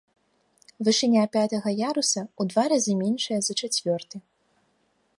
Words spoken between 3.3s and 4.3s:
за чацвёрты.